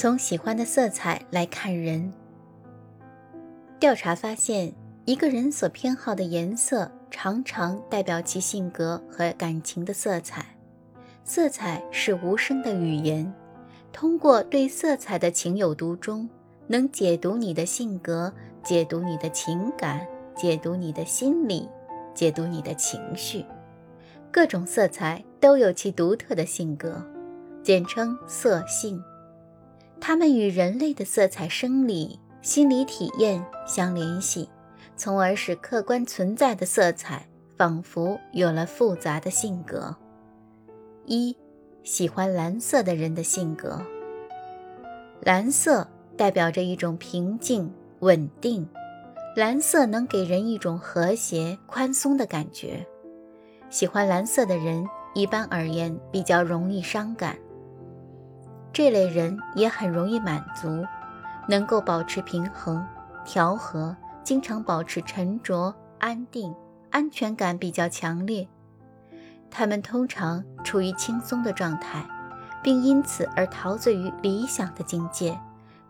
[0.00, 2.10] 从喜欢的色彩来看人。
[3.78, 4.72] 调查发现，
[5.04, 10.56] 一个人所偏好的颜色常常代表其性格和感情的色彩。
[11.22, 13.30] 色彩是无声的语言，
[13.92, 16.26] 通过对色彩的情有独钟，
[16.66, 18.32] 能解读你的性格，
[18.62, 21.68] 解读你的情感，解读你的心理，
[22.14, 23.44] 解读你的情绪。
[24.32, 27.04] 各种色彩都有其独特的性格，
[27.62, 28.98] 简称色性。
[30.00, 34.48] 它们与人类的色彩生理、心理体验相联系，
[34.96, 39.94] 从而使客观存在的色彩仿佛有了复杂的性格。
[41.04, 41.36] 一，
[41.82, 43.80] 喜欢蓝色的人的性格。
[45.20, 45.86] 蓝色
[46.16, 48.66] 代表着一种平静、稳定，
[49.36, 52.86] 蓝色能给人一种和谐、宽松的感觉。
[53.68, 57.38] 喜欢蓝色的人，一般而言比较容易伤感。
[58.72, 60.86] 这类人也很容易满足，
[61.48, 62.86] 能够保持平衡、
[63.24, 66.54] 调和，经常保持沉着、安定，
[66.90, 68.46] 安全感比较强烈。
[69.50, 72.06] 他们通常处于轻松的状态，
[72.62, 75.36] 并因此而陶醉于理想的境界，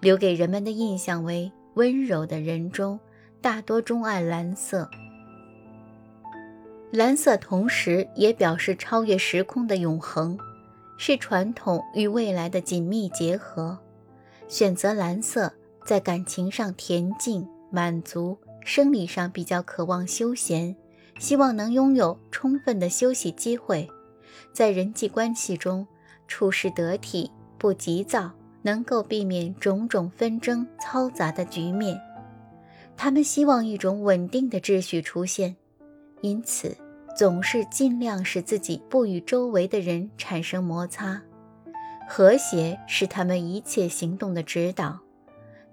[0.00, 2.98] 留给人们的印象为温柔的人中
[3.42, 4.88] 大多钟爱蓝色。
[6.90, 10.38] 蓝色同时也表示超越时空的永恒。
[11.02, 13.78] 是传统与未来的紧密结合。
[14.48, 15.50] 选择蓝色，
[15.82, 20.76] 在感情上恬静满足，生理上比较渴望休闲，
[21.18, 23.88] 希望能拥有充分的休息机会。
[24.52, 25.86] 在人际关系中，
[26.28, 31.98] 处事得体，不急躁，能够避免种种纷争嘈杂的局面。
[32.94, 35.56] 他们希望一种稳定的秩序出现，
[36.20, 36.76] 因此。
[37.16, 41.20] 总是尽量使自己不与周围的人产生摩擦，
[42.08, 44.98] 和谐是他们一切行动的指导。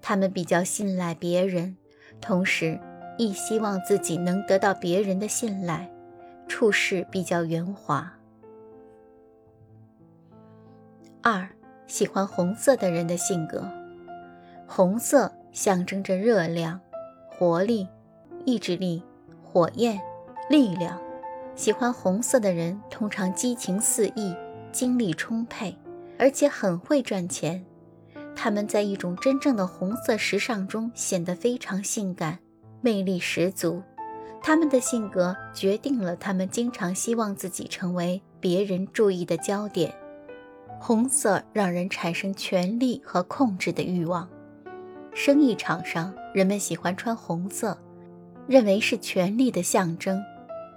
[0.02, 1.76] 他们比较信赖别人，
[2.20, 2.78] 同时
[3.16, 5.90] 亦希望自己能得到别人的信赖，
[6.46, 8.12] 处事比较圆滑。
[11.22, 11.48] 二，
[11.86, 13.66] 喜欢红色的人的性格，
[14.66, 16.80] 红色象征着热量、
[17.28, 17.88] 活力、
[18.44, 19.02] 意志力、
[19.42, 19.98] 火焰、
[20.50, 21.00] 力量。
[21.58, 24.32] 喜欢红色的人通常激情四溢，
[24.70, 25.76] 精力充沛，
[26.16, 27.66] 而且很会赚钱。
[28.36, 32.38] 他们在一种真正的红色时尚中显得非常性感，
[32.80, 33.82] 魅力十足。
[34.40, 39.92] 他们的性格决定了他们经常希望自己成为别人注意的焦点。
[40.78, 44.28] 红色让人产生权力和控制的欲望。
[45.12, 47.76] 生意场上，人们喜欢穿红色，
[48.46, 50.22] 认为是权力的象征。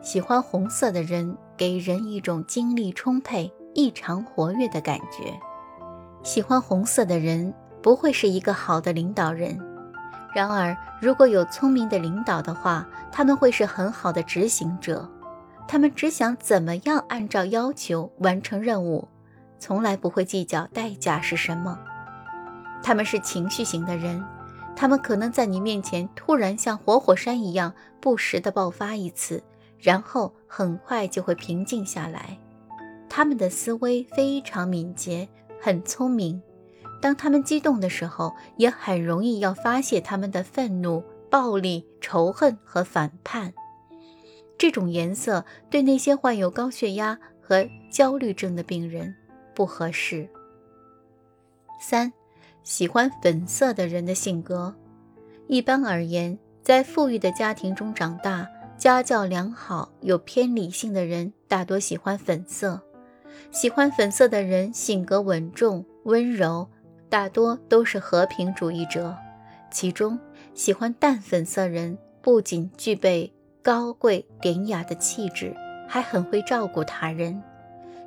[0.02, 5.40] 喜欢红色的人给人一种精力充沛、异常活跃的感觉。
[6.24, 7.54] 喜欢红色的人
[7.84, 9.60] 不会是一个好的领导人，
[10.34, 15.08] 然而如果有聪明的领导的话，他们会是很好的执行者。
[15.68, 19.08] 他们只想怎么样按照要求完成任务，
[19.60, 21.80] 从来不会计较代价是什么。
[22.84, 24.24] 他们是情绪型的人，
[24.76, 29.44] 他们可能在你面前突然像活火山一样不时地爆发一次。
[29.81, 32.38] 然后很快就会平静下来。
[33.09, 35.28] 他们的思维非常敏捷，
[35.59, 36.42] 很聪明。
[37.02, 43.53] 当他们激动的时候，也很容易要发泄他们的愤怒、暴力、仇恨和反叛。
[44.58, 49.16] 这种颜色对那些患有高血压和焦虑症的病人
[49.56, 50.30] 不合适。
[51.81, 52.14] 三，
[52.64, 54.75] 喜欢粉色的人的性格，
[55.47, 58.47] 一般而言，在富裕的家庭中长大。
[58.81, 62.81] 家教良好、有偏理性的人大多喜欢粉色。
[63.52, 66.68] 喜欢粉色的人性格稳重、温柔，
[67.08, 69.16] 大多都是和平主义者。
[69.70, 70.18] 其中，
[70.56, 73.31] 喜欢淡粉色人不仅具备
[73.62, 75.56] 高贵典雅的气质，
[75.88, 77.40] 还很会照顾他人。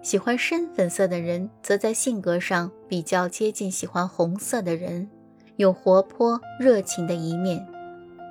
[0.02, 5.08] 喜欢深粉色的人则在性格上比较接近喜欢红色的人，
[5.54, 7.64] 有活泼热情的一面。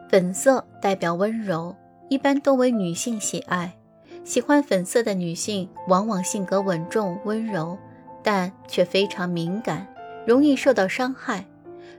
[0.10, 1.74] 粉色代表温柔。
[2.10, 3.78] 一般都为女性喜爱，
[4.24, 7.78] 喜欢粉色的女性往往性格稳重温柔，
[8.22, 9.88] 但却非常敏感，
[10.26, 11.46] 容易受到伤害。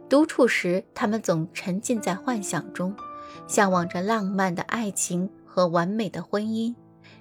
[0.09, 2.95] 独处时，她们总沉浸在幻想中，
[3.47, 6.75] 向往着浪漫的爱情和完美的婚姻。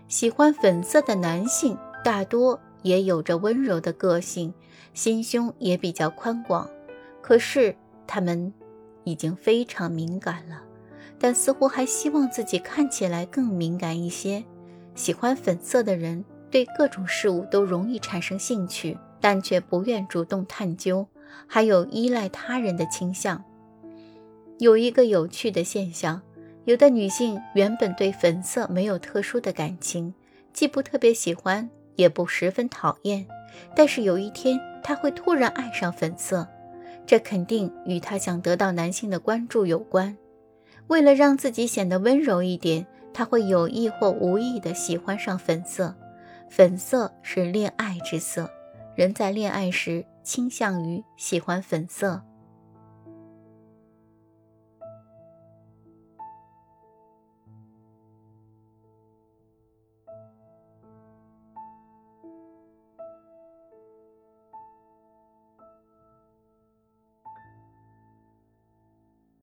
[0.08, 4.54] 喜欢粉色的男性大多也有着温柔的个性，
[4.94, 6.70] 心胸也比较宽广，
[7.22, 7.76] 可是
[8.06, 8.54] 他们
[9.06, 10.63] 已经非常敏感了。
[11.24, 14.44] 但似乎还希望自己看起来更敏感一些。
[14.94, 21.08] 喜欢粉色的人对各种事物都容易产生兴趣，但却不愿主动探究，
[21.48, 23.42] 还有依赖他人的倾向。
[24.60, 26.22] 有一个有趣的现象，
[26.66, 30.14] 有的女性原本对粉色没有特殊的感情，
[30.52, 33.26] 既不特别喜欢，也不十分讨厌，
[33.74, 36.46] 但是有一天她会突然爱上粉色，
[37.06, 40.18] 这肯定与她想得到男性的关注有关。
[40.88, 45.96] 为了让自己显得温柔一点，他会有意或无意地喜欢上粉色。
[46.50, 48.50] 粉色是恋爱之色，
[48.96, 52.22] 人在恋爱时倾向于喜欢粉色。